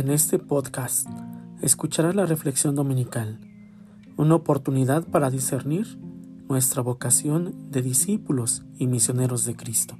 [0.00, 1.06] En este podcast
[1.60, 3.38] escucharás la reflexión dominical,
[4.16, 5.98] una oportunidad para discernir
[6.48, 9.98] nuestra vocación de discípulos y misioneros de Cristo.